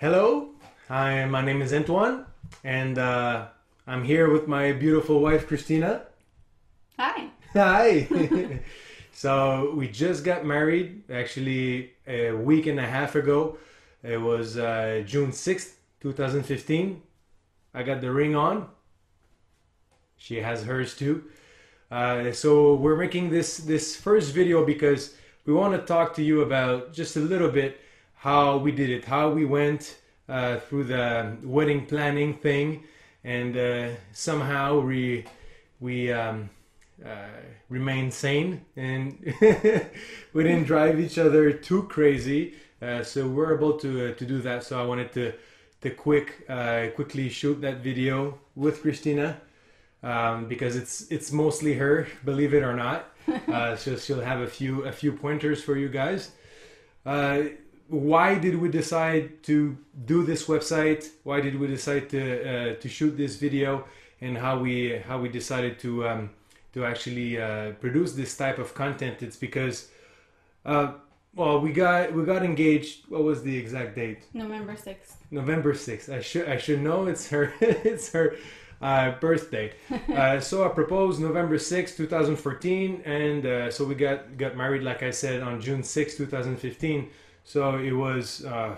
[0.00, 0.50] Hello,
[0.86, 2.24] hi, my name is Antoine,
[2.62, 3.48] and uh,
[3.84, 6.02] I'm here with my beautiful wife, Kristina.
[6.96, 7.26] Hi.
[7.52, 8.06] Hi.
[9.12, 13.58] so we just got married, actually a week and a half ago.
[14.04, 17.02] It was uh, June sixth, two thousand fifteen.
[17.74, 18.68] I got the ring on.
[20.16, 21.24] She has hers too.
[21.90, 26.42] Uh, so we're making this this first video because we want to talk to you
[26.42, 27.80] about just a little bit
[28.18, 29.98] how we did it, how we went
[30.28, 32.84] uh, through the wedding planning thing,
[33.24, 35.24] and uh, somehow we
[35.80, 36.50] we um,
[37.04, 37.28] uh,
[37.68, 39.18] remained sane and
[40.32, 42.54] we didn't drive each other too crazy.
[42.82, 44.64] Uh, so we're able to uh, to do that.
[44.64, 45.32] So I wanted to
[45.82, 49.36] to quick uh, quickly shoot that video with Kristina
[50.02, 53.06] um, because it's it's mostly her, believe it or not.
[53.46, 56.30] Uh, so she'll have a few a few pointers for you guys.
[57.04, 57.42] Uh,
[57.88, 61.08] why did we decide to do this website?
[61.24, 63.84] Why did we decide to uh, to shoot this video?
[64.20, 66.30] And how we how we decided to um,
[66.74, 69.22] to actually uh, produce this type of content?
[69.22, 69.88] It's because
[70.66, 70.92] uh,
[71.34, 73.06] well we got we got engaged.
[73.08, 74.24] What was the exact date?
[74.34, 75.14] November 6th.
[75.30, 76.10] November sixth.
[76.10, 78.36] I should I should know it's her it's her
[78.80, 79.72] uh, birthday.
[80.08, 85.02] Uh, so I proposed November sixth, 2014, and uh, so we got got married, like
[85.02, 87.08] I said, on June sixth, 2015.
[87.48, 88.76] So it was uh,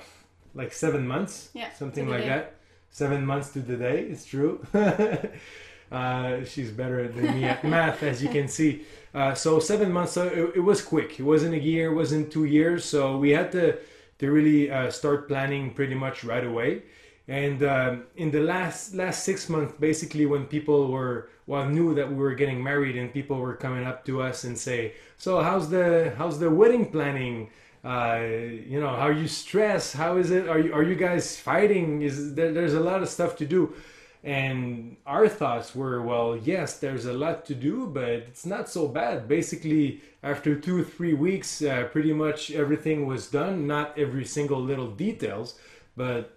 [0.54, 2.28] like seven months, Yeah, something like day.
[2.28, 2.54] that.
[2.90, 4.02] Seven months to the day.
[4.02, 4.64] It's true.
[5.90, 8.82] uh, she's better than me at math, as you can see.
[9.12, 10.12] Uh, so seven months.
[10.12, 11.18] So it, it was quick.
[11.18, 11.90] It wasn't a year.
[11.90, 12.84] It wasn't two years.
[12.84, 13.76] So we had to
[14.20, 16.82] to really uh, start planning pretty much right away.
[17.26, 22.08] And um, in the last last six months, basically, when people were well knew that
[22.08, 25.70] we were getting married, and people were coming up to us and say, "So how's
[25.70, 27.50] the how's the wedding planning?
[27.82, 28.20] Uh,
[28.66, 29.94] you know, how are you stressed?
[29.96, 30.48] How is it?
[30.48, 32.02] Are you are you guys fighting?
[32.02, 33.74] Is there, there's a lot of stuff to do."
[34.22, 38.86] And our thoughts were, well, yes, there's a lot to do, but it's not so
[38.86, 39.26] bad.
[39.28, 43.66] Basically, after two, three weeks, uh, pretty much everything was done.
[43.66, 45.58] Not every single little details,
[45.96, 46.36] but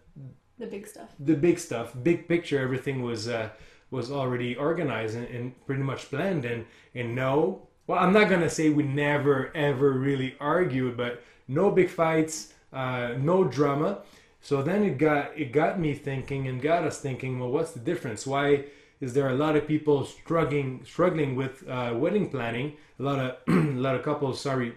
[0.57, 1.09] The big stuff.
[1.19, 3.49] the big stuff, big picture, everything was uh,
[3.91, 6.45] was already organized and, and pretty much planned.
[6.45, 6.65] And
[6.95, 11.89] and no, well, I'm not gonna say we never ever really argued, but no big
[11.89, 13.99] fights, uh, no drama.
[14.41, 17.39] So then it got it got me thinking and got us thinking.
[17.39, 18.27] Well, what's the difference?
[18.27, 18.65] Why
[18.99, 22.73] is there a lot of people struggling struggling with uh, wedding planning?
[22.99, 24.73] A lot of a lot of couples, sorry,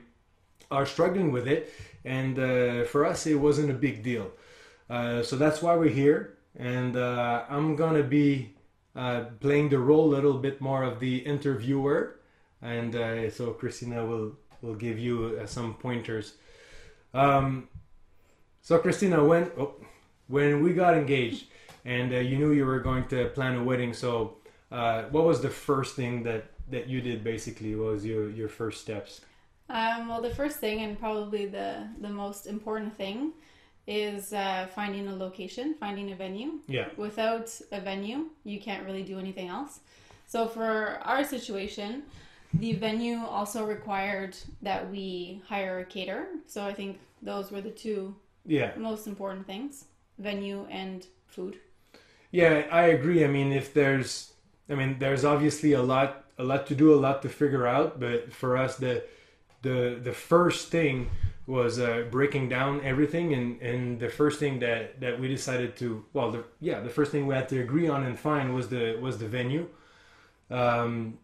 [0.70, 1.72] are struggling with it,
[2.04, 4.30] and uh, for us, it wasn't a big deal.
[4.88, 8.54] Uh, so that's why we're here, and uh, I'm gonna be
[8.94, 12.16] uh, playing the role a little bit more of the interviewer,
[12.62, 12.92] and
[13.32, 16.34] so Kristina will will give you some pointers.
[17.14, 17.68] Um,
[18.62, 19.74] so Kristina, when oh,
[20.28, 21.46] when we got engaged,
[21.84, 24.36] and uh, you knew you were going to plan a wedding, so
[24.72, 27.22] uh, what was the first thing that that you did?
[27.22, 29.20] Basically, what was your your first steps?
[29.68, 33.32] Um, well, the first thing and probably the, the most important thing
[33.86, 36.60] is uh, finding a location, finding a venue.
[36.68, 36.88] Yeah.
[36.96, 39.80] Without a venue, you can't really do anything else.
[40.26, 42.02] So for our situation,
[42.58, 46.26] the venue also required that we hire a caterer.
[46.46, 48.72] So I think those were the two Yeah.
[48.74, 49.86] most important things
[50.18, 51.58] venue and food.
[52.30, 53.24] Yeah, I agree.
[53.24, 54.32] I mean, if there's,
[54.68, 58.00] I mean, there's obviously a lot, a lot to do, a lot to figure out.
[58.00, 59.04] But for us, the,
[59.62, 61.10] the, the first thing
[61.46, 66.04] was uh, breaking down everything, and and the first thing that that we decided to,
[66.12, 68.98] well, the, yeah, the first thing we had to agree on and find was the
[69.00, 69.68] was the venue.
[70.50, 71.18] Um,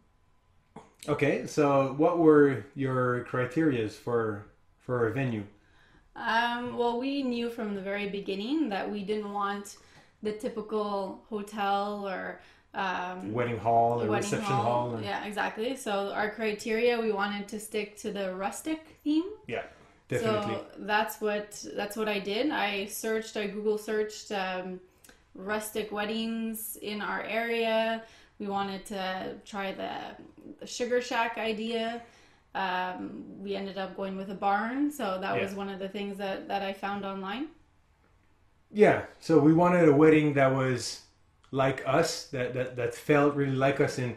[1.08, 4.46] okay, so what were your criterias for
[4.80, 5.44] for a venue?
[6.14, 9.78] Um, well, we knew from the very beginning that we didn't want
[10.22, 12.40] the typical hotel or
[12.74, 15.76] um, Wedding hall, a wedding reception hall, and, Yeah, exactly.
[15.76, 19.24] So our criteria, we wanted to stick to the rustic theme.
[19.46, 19.64] yeah,
[20.08, 20.54] definitely.
[20.54, 22.50] So that's what that's what I did.
[22.50, 24.80] I searched, I Google searched um,
[25.34, 28.04] rustic weddings in our area.
[28.42, 29.92] We wanted to try the,
[30.58, 32.02] the sugar shack idea.
[32.56, 36.18] Um, we ended up going with a barn, so that was one of the things
[36.18, 37.46] that, that I found online.
[38.72, 41.02] Yeah, so we wanted a wedding that was
[41.52, 44.16] like us, that that, that felt really like us, and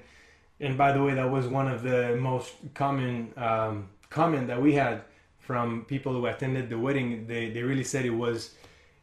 [0.59, 4.73] and by the way, that was one of the most common um, comment that we
[4.73, 5.03] had
[5.37, 7.27] from people who attended the wedding.
[7.27, 8.55] They they really said it was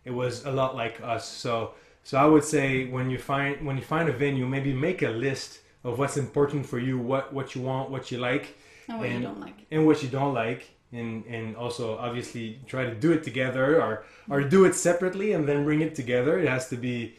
[0.04, 1.28] it was a lot like us.
[1.28, 5.02] So so I would say when you find when you find a venue, maybe make
[5.02, 8.46] a list of what's important for you, what what you want, what you like,
[8.88, 9.58] And what And- you don't like.
[9.70, 10.62] and what you don't like
[10.92, 15.48] and and also obviously try to do it together or or do it separately and
[15.48, 16.38] then bring it together.
[16.38, 17.14] It has to be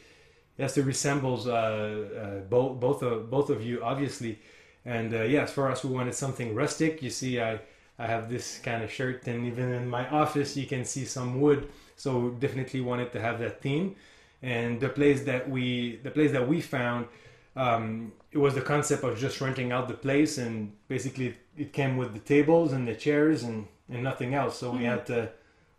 [0.57, 4.39] it has to resembles uh, uh, both both of both of you obviously.
[4.85, 7.01] And uh, yes, for us we wanted something rustic.
[7.01, 7.59] You see, I
[7.97, 11.39] I have this kind of shirt, and even in my office you can see some
[11.41, 11.69] wood.
[11.95, 12.09] So
[12.45, 13.95] definitely wanted to have that theme.
[14.43, 17.07] And the place that we the place that we found
[17.55, 21.97] um, it was the concept of just renting out the place and basically it came
[21.97, 24.89] with the tables and the chairs and, and nothing else so we Mhm.
[24.93, 25.29] had to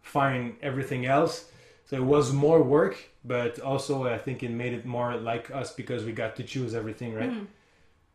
[0.03, 1.51] find everything else
[1.87, 2.95] so it was more work
[3.25, 6.75] but also i think it made it more like us because we got to choose
[6.75, 7.47] everything right Mhm.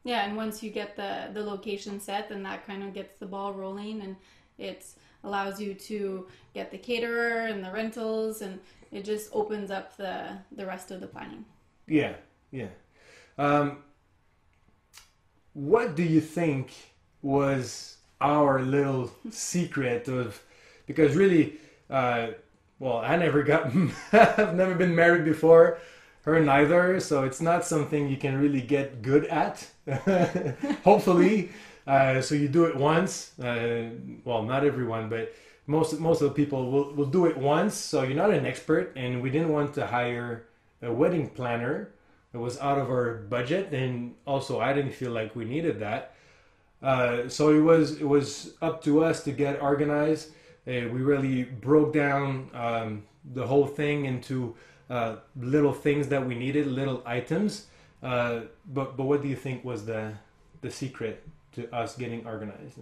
[0.05, 3.25] Yeah, and once you get the the location set, then that kind of gets the
[3.25, 4.15] ball rolling, and
[4.57, 4.81] it
[5.25, 8.59] allows you to get the caterer and the rentals, and
[8.91, 11.45] it just opens up the the rest of the planning.
[11.87, 12.13] yeah
[12.51, 12.67] yeah
[13.37, 13.77] um,
[15.53, 16.71] what do you think
[17.21, 20.41] was our little secret of
[20.85, 21.57] because really
[21.89, 22.27] uh,
[22.79, 23.65] well i never got
[24.13, 25.79] i've never been married before
[26.23, 29.67] her neither so it's not something you can really get good at
[30.83, 31.49] hopefully
[31.87, 33.89] uh, so you do it once uh,
[34.23, 35.33] well not everyone but
[35.69, 38.91] most most of the people will, will do it once so you're not an expert
[38.95, 40.45] and we didn't want to hire
[40.81, 41.91] a wedding planner.
[42.33, 46.15] It was out of our budget and also i didn't feel like we needed that.
[46.81, 50.29] Uh, so it was it was up to us to get organized.
[50.67, 54.55] Uh, we really broke down um, the whole thing into
[54.89, 57.67] uh, little things that we needed little items.
[58.01, 58.41] Uh,
[58.73, 60.13] but but what do you think was the
[60.61, 62.79] the secret to us getting organized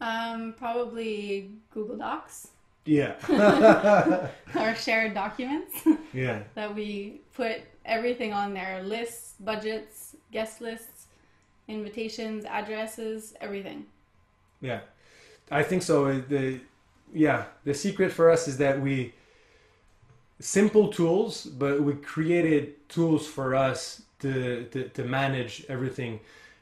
[0.00, 2.48] Um, probably Google Docs.
[2.86, 3.14] Yeah.
[4.54, 5.86] Or shared documents.
[6.12, 6.42] Yeah.
[6.54, 11.06] That we put everything on there: lists, budgets, guest lists,
[11.68, 13.86] invitations, addresses, everything.
[14.60, 14.80] Yeah,
[15.50, 16.06] I think so.
[16.06, 16.60] Uh, The
[17.12, 19.12] yeah, the secret for us is that we
[20.40, 26.20] simple tools, but we created tools for us to to, to manage everything,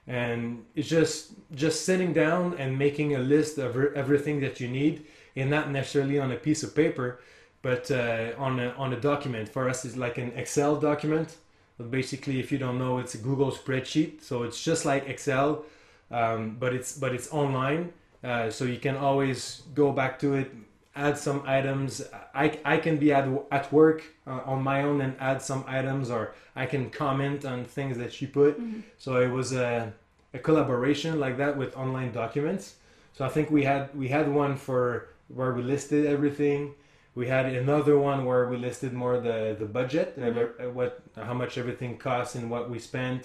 [0.08, 4.69] and it's just just sitting down and making a list of er- everything that you
[4.69, 5.06] need,
[5.37, 7.20] and not necessarily on a piece of paper,
[7.62, 9.49] but uh, on a on a document.
[9.49, 11.37] For us, it's like an Excel document.
[11.76, 14.22] But basically, if you don't know, it's a Google spreadsheet.
[14.22, 15.64] So it's just like Excel,
[16.10, 17.93] um, but it's but it's online.
[18.25, 20.50] Uh, so you can always go back to it,
[20.98, 22.02] add some items.
[22.34, 26.10] I, I can be at, at work uh, on my own and add some items,
[26.10, 28.60] or I can comment on things that she put.
[28.98, 29.92] So it was a,
[30.34, 32.74] a collaboration like that with online documents.
[33.14, 36.74] So I think we had we had one for where we listed everything.
[37.14, 40.72] We had another one where we listed more the the budget, uh, Mhm.
[40.78, 43.22] what how much everything costs and what we spent.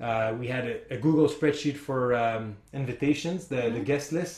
[0.00, 3.84] Uh, we had a, a Google spreadsheet for um, invitations, the, the Mhm.
[3.90, 4.36] guest list.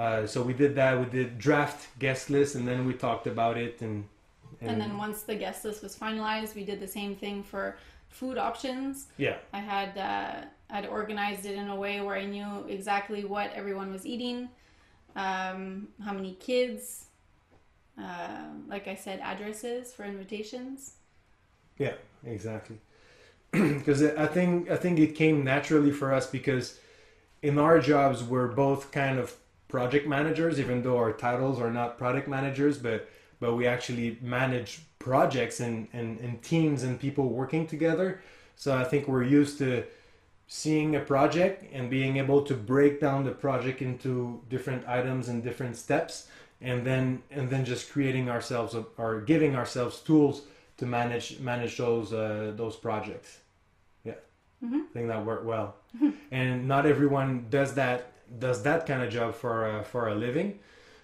[0.00, 0.98] Uh, so we did that.
[0.98, 3.82] We did draft guest list, and then we talked about it.
[3.82, 3.96] And
[4.62, 7.76] And then once the guest list was finalized, we did the same thing for
[8.08, 8.94] food options.
[9.18, 10.34] yeah, I had uh,
[10.74, 14.48] I'd organized it in a way where I knew exactly what everyone was eating,
[15.16, 16.80] um, how many kids,
[17.98, 20.78] uh, like I said, addresses for invitations.
[21.78, 22.78] yeah, exactly.
[23.52, 26.78] Because I think I think it came naturally for us because
[27.42, 29.36] in our jobs we're both kind of
[29.70, 33.08] project managers, even though our titles are not product managers, but
[33.40, 38.20] but we actually manage projects and, and, and teams and people working together.
[38.54, 39.84] So I think we're used to
[40.46, 45.42] seeing a project and being able to break down the project into different items and
[45.42, 46.28] different steps
[46.60, 50.42] and then and then just creating ourselves a- or giving ourselves tools
[50.76, 53.38] to manage manage those uh, those projects.
[54.04, 54.18] Yeah,
[54.62, 54.80] Mhm.
[54.90, 55.76] I think that worked well.
[56.30, 58.00] and not everyone does that
[58.38, 60.58] does that kind of job for uh, for a living,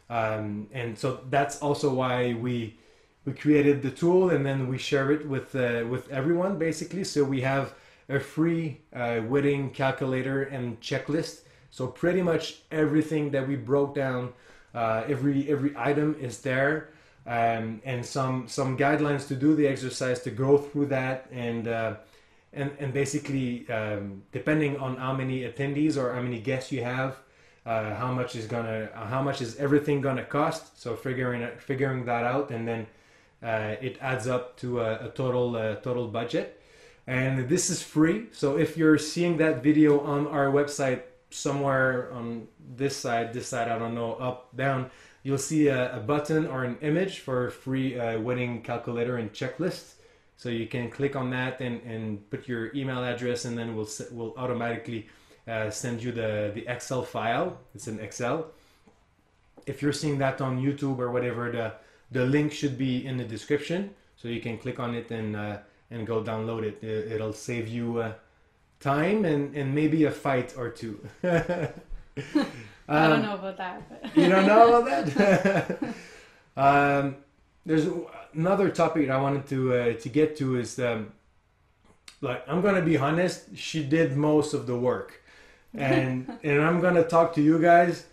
[0.09, 2.76] um, and so that's also why we
[3.25, 7.04] we created the tool and then we share it with uh, with everyone basically.
[7.04, 7.75] So we have
[8.09, 11.40] a free uh, wedding calculator and checklist.
[11.71, 14.33] So pretty much everything that we broke down,
[14.75, 16.90] uh, every every item is there,
[17.26, 21.68] um, and some some guidelines to do the exercise to go through that and.
[22.56, 27.18] And, and basically, um, depending on how many attendees or how many guests you have,
[27.66, 30.80] uh, how much is gonna, how much is everything gonna cost?
[30.80, 32.86] So figuring figuring that out, and then
[33.42, 36.62] uh, it adds up to a, a total uh, total budget.
[37.06, 38.28] And this is free.
[38.32, 43.68] So if you're seeing that video on our website somewhere on this side, this side,
[43.68, 44.90] I don't know, up, down,
[45.22, 49.32] you'll see a, a button or an image for a free uh, wedding calculator and
[49.32, 49.96] checklist.
[50.37, 53.88] So you can click on that and, and put your email address, and then we'll
[54.12, 55.09] we'll automatically
[55.49, 57.59] uh, send you the the Excel file.
[57.75, 58.49] It's in Excel,
[59.66, 61.73] if you're seeing that on YouTube or whatever, the
[62.11, 65.59] the link should be in the description, so you can click on it and uh,
[65.90, 66.83] and go download it.
[66.83, 68.12] it it'll save you uh,
[68.81, 71.00] time and and maybe a fight or two.
[72.88, 73.83] I don't Um, know about that,
[74.14, 75.95] you don't know about that?
[76.57, 77.16] um,
[77.66, 77.88] there's
[78.32, 81.12] another topic I wanted to uh, to get to is um,
[82.20, 83.56] like I'm gonna be honest.
[83.56, 85.23] She did most of the work,
[85.75, 88.06] and and I'm gonna talk to you guys.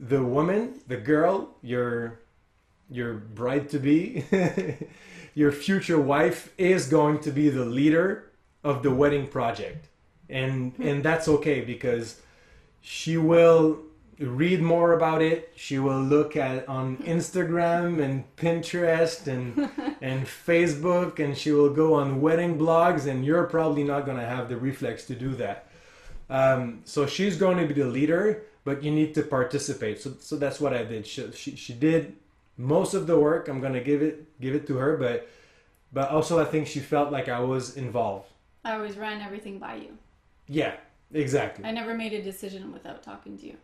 [0.00, 2.20] The woman, the girl, your
[2.90, 4.24] your bride to be,
[5.34, 8.32] your future wife is going to be the leader
[8.64, 9.86] of the wedding project,
[10.28, 12.20] and and that's okay because
[12.80, 13.78] she will
[14.18, 15.52] read more about it.
[15.56, 21.94] She will look at on Instagram and Pinterest and and Facebook, and she will go
[21.94, 23.06] on wedding blogs.
[23.06, 25.68] And you're probably not going to have the reflex to do that.
[26.30, 30.00] Um, so she's going to be the leader, but you need to participate.
[30.00, 31.06] So so that's what I did.
[31.06, 32.16] She she, she did
[32.56, 33.48] most of the work.
[33.48, 35.28] I'm going to give it give it to her, but
[35.92, 38.28] but also I think she felt like I was involved.
[38.64, 39.98] I always ran everything by you.
[40.46, 40.74] Yeah,
[41.12, 41.64] exactly.
[41.64, 43.56] I never made a decision without talking to you.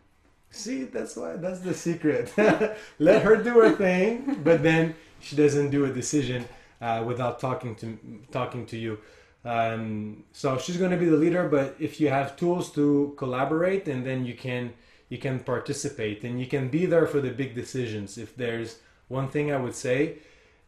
[0.51, 2.33] See, that's why that's the secret.
[2.99, 6.45] Let her do her thing, but then she doesn't do a decision
[6.81, 7.97] uh, without talking to
[8.31, 8.99] talking to you.
[9.45, 13.87] Um, so she's going to be the leader, but if you have tools to collaborate,
[13.87, 14.73] and then you can
[15.09, 18.17] you can participate and you can be there for the big decisions.
[18.17, 20.19] If there's one thing I would say,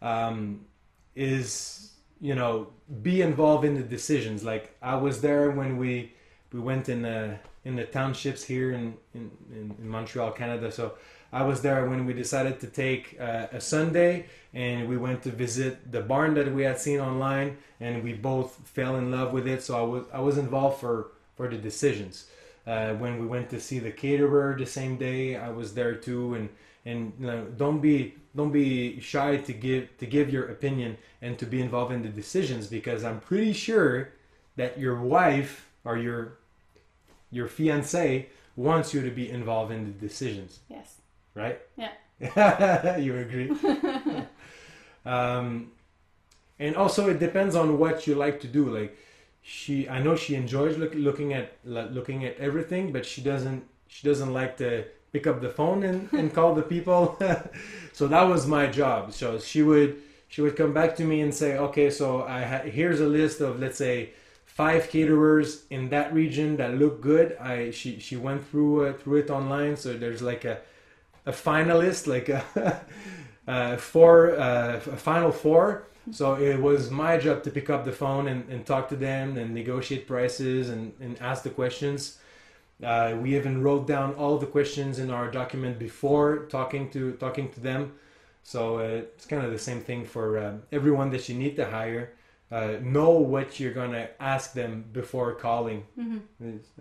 [0.02, 0.66] um,
[1.16, 2.68] is you know
[3.02, 4.44] be involved in the decisions.
[4.44, 6.14] Like I was there when we
[6.54, 10.72] we went in the in the townships here in in, in, in Montreal, Canada.
[10.72, 10.94] So
[11.34, 15.30] I was there when we decided to take uh, a Sunday and we went to
[15.30, 19.48] visit the barn that we had seen online, and we both fell in love with
[19.48, 19.64] it.
[19.64, 22.28] So I was I was involved for for the decisions.
[22.68, 26.36] Uh, when we went to see the caterer the same day, I was there too,
[26.36, 26.50] and
[26.86, 31.38] and you know, don't be don't be shy to give to give your opinion and
[31.40, 34.14] to be involved in the decisions because I'm pretty sure
[34.58, 36.38] that your wife or your
[37.32, 40.98] your fiance wants you to be involved in the decisions, Yes.
[41.34, 41.60] right?
[41.78, 42.98] Yeah.
[42.98, 43.52] you agree?
[45.06, 45.72] um,
[46.60, 48.70] and also, it depends on what you like to do.
[48.70, 48.96] Like
[49.42, 54.08] she, I know she enjoys look, looking at looking at everything, but she doesn't she
[54.08, 57.18] doesn't like to pick up the phone and, and call the people.
[57.94, 59.12] so that was my job.
[59.14, 59.98] So she would
[60.28, 63.42] she would come back to me and say, okay, so I ha- here's a list
[63.42, 64.12] of let's say
[64.54, 67.38] five caterers in that region that look good.
[67.38, 70.60] I she she went through uh, through it online, so there's like a
[71.26, 72.44] a finalist, like a,
[73.48, 75.88] uh, four uh, a final four.
[76.12, 79.38] So it was my job to pick up the phone and, and talk to them
[79.38, 82.18] and negotiate prices and, and ask the questions.
[82.84, 87.50] Uh, we even wrote down all the questions in our document before talking to talking
[87.52, 87.94] to them.
[88.44, 91.66] So uh, it's kind of the same thing for uh, everyone that you need to
[91.70, 92.14] hire.
[92.52, 95.86] Uh, know what you're gonna ask them before calling.
[95.96, 96.18] hmm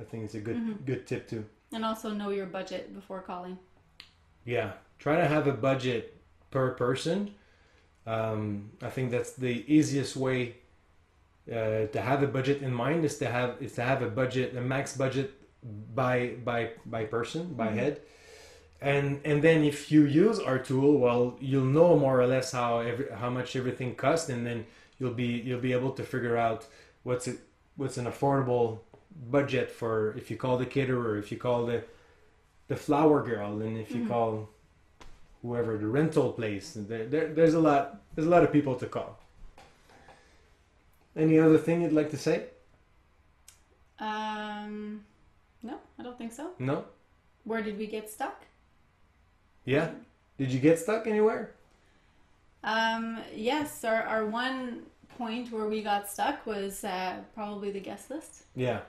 [0.01, 0.85] I think it's a good Mhm.
[0.85, 1.45] good tip too.
[1.73, 3.57] And also know your budget before calling.
[4.45, 6.17] Yeah, try to have a budget
[6.51, 7.35] per person.
[8.07, 10.57] Um, I think that's the easiest way
[11.51, 14.57] uh, to have a budget in mind is to have is to have a budget,
[14.57, 15.31] a max budget
[15.95, 17.75] by by by person by Mhm.
[17.77, 18.01] head,
[18.81, 22.81] and and then if you use our tool, well, you'll know more or less how
[22.81, 24.67] every, how much everything costs, and then
[25.01, 26.67] you'll be you'll be able to figure out
[27.03, 27.39] what's it
[27.77, 28.79] what's an affordable
[29.31, 31.83] budget for if you call the caterer, if you call the
[32.69, 34.09] the flower girl, and if you Mhm.
[34.09, 34.49] call
[35.43, 36.75] whoever the rental place.
[36.77, 38.01] There, there, there's a lot.
[38.15, 39.19] There's a lot of people to call.
[41.17, 42.45] Any other thing you'd like to say?
[43.99, 45.05] Um,
[45.63, 46.51] no, I don't think so.
[46.59, 46.85] No.
[47.45, 48.45] Where did we get stuck?
[49.65, 49.91] Yeah.
[50.39, 51.51] Did you get stuck anywhere?
[52.63, 54.83] Um, yes, our, our one
[55.21, 58.33] point where we got stuck was uh, probably the guest list.
[58.57, 58.81] Yeah.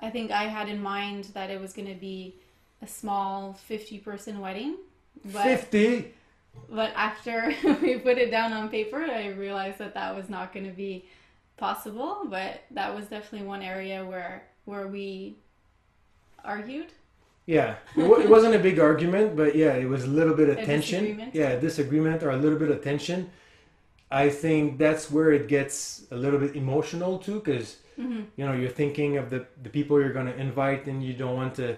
[0.00, 2.36] I think I had in mind that it was going to be
[2.80, 4.76] a small 50 person wedding.
[5.34, 6.14] But, Fifty.
[6.70, 7.36] but after
[7.82, 11.04] we put it down on paper, I realized that that was not going to be
[11.56, 12.12] possible.
[12.36, 15.36] But that was definitely one area where where we
[16.44, 16.86] argued.
[17.46, 17.76] Yeah.
[17.96, 20.58] It, wa- it wasn't a big argument, but yeah, it was a little bit of
[20.58, 21.00] A tension.
[21.04, 21.34] disagreement?
[21.34, 23.30] Yeah, disagreement or a little bit of tension.
[24.10, 28.52] I think that's where it gets a little bit emotional too, because hmm you know
[28.52, 31.76] you're thinking of the the people you're going to invite, and you don't want to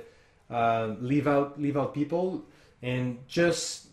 [0.50, 2.44] uh, leave out leave out people.
[2.82, 3.88] And just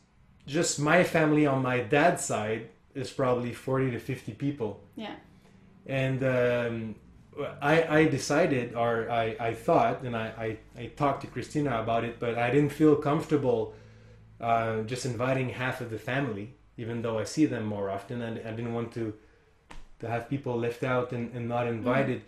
[0.46, 4.82] just my family on my dad's side is probably forty to fifty people.
[4.96, 5.16] Yeah.
[5.86, 6.96] and um,
[7.62, 12.04] I, I decided or I, I thought and I, I, I talked to kristina about
[12.04, 13.74] it but i didn't feel comfortable
[14.42, 18.40] uh, just inviting half of the family, even though I see them more often, and
[18.40, 19.14] I didn't want to
[20.00, 22.22] to have people left out and, and not invited.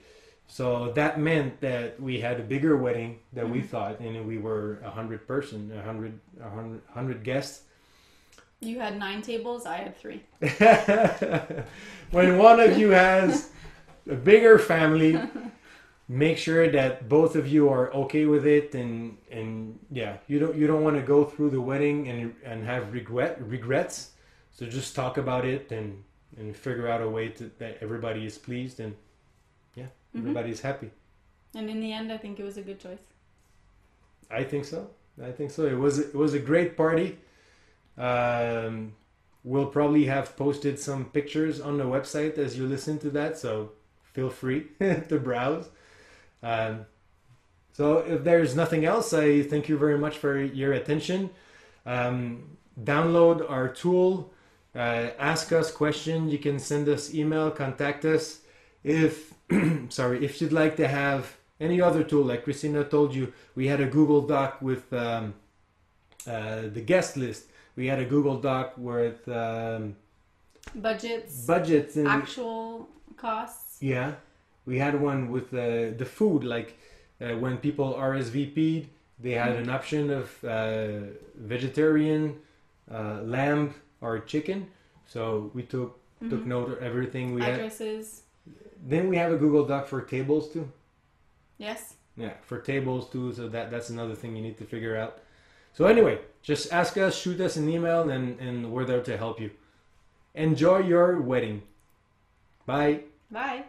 [0.48, 3.68] So that meant that we had a bigger wedding than we mm-hmm.
[3.68, 7.62] thought, and we were a hundred person, a hundred, a hundred, hundred guests.
[8.60, 9.68] You had nine tables.
[9.68, 10.24] I had three.
[12.12, 13.52] when one of you has
[14.10, 15.22] a bigger family,
[16.10, 20.56] make sure that both of you are okay with it, and and yeah, you don't
[20.58, 24.12] you don't want to go through the wedding and and have regret regrets.
[24.60, 26.04] So just talk about it and
[26.38, 28.94] and figure out a way to that everybody is pleased and
[29.74, 30.92] yeah, everybody's happy.
[31.56, 33.00] And in the end, I think it was a good choice.
[34.30, 34.90] I think so.
[35.24, 35.66] I think so.
[35.66, 37.20] It was it was a great party.
[37.98, 38.96] Um,
[39.46, 43.72] we'll probably have posted some pictures on the website as you listen to that, so
[44.12, 45.70] feel free to browse.
[46.44, 46.86] Um,
[47.72, 51.30] so if there's nothing else, I thank you very much for your attention.
[51.86, 54.34] Um, download our tool.
[54.76, 56.32] Uh, ask us questions.
[56.32, 58.40] You can send us email, contact us.
[58.84, 59.34] If
[59.90, 63.82] sorry, if you'd like to have any other tool, like Kristina told you, we had
[63.82, 65.34] a Google Doc with um,
[66.28, 67.46] uh, the guest list.
[67.76, 69.96] We had a Google Doc with um,
[70.76, 73.82] Budgets, budgets and actual costs.
[73.82, 74.14] yeah,
[74.66, 76.44] we had one with uh, the food.
[76.44, 76.78] Like
[77.20, 78.88] uh, when people RSVP'd,
[79.20, 81.00] they had an option of uh,
[81.36, 82.38] vegetarian,
[82.92, 84.68] uh, lamb, or chicken.
[85.06, 86.50] So we took took mm-hmm.
[86.50, 87.56] note of everything we had.
[87.56, 88.24] Addresses.
[88.86, 90.70] Then we have a Google Doc for tables too.
[91.58, 91.96] Yes.
[92.18, 93.34] Yeah, for tables too.
[93.34, 95.20] So that that's another thing you need to figure out.
[95.74, 99.40] So anyway, just ask us, shoot us an email, and and we're there to help
[99.40, 99.52] you.
[100.36, 101.64] Enjoy your wedding.
[102.66, 103.02] Bye.
[103.32, 103.66] Bye.